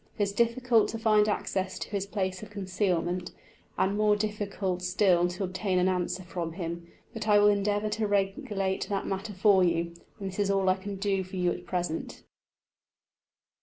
It 0.17 0.23
is 0.23 0.33
difficult 0.33 0.87
to 0.87 0.97
find 0.97 1.29
access 1.29 1.77
to 1.77 1.87
his 1.91 2.07
place 2.07 2.41
of 2.41 2.49
concealment, 2.49 3.29
and 3.77 3.95
more 3.95 4.15
difficult 4.15 4.81
still 4.81 5.27
to 5.27 5.43
obtain 5.43 5.77
an 5.77 5.87
answer 5.87 6.23
from 6.23 6.53
him; 6.53 6.87
but 7.13 7.27
I 7.27 7.37
will 7.37 7.49
endeavour 7.49 7.89
to 7.89 8.07
regulate 8.07 8.87
that 8.89 9.05
matter 9.05 9.33
for 9.35 9.63
you; 9.63 9.93
and 10.19 10.31
that 10.31 10.39
is 10.39 10.49
all 10.49 10.69
I 10.69 10.77
can 10.77 10.95
do 10.95 11.23
for 11.23 11.35
you 11.35 11.51
at 11.51 11.67
present." 11.67 12.23